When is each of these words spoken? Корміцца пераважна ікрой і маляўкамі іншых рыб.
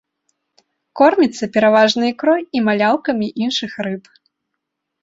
Корміцца 1.01 1.45
пераважна 1.57 2.03
ікрой 2.15 2.41
і 2.57 2.65
маляўкамі 2.69 3.27
іншых 3.47 3.71
рыб. 3.89 4.03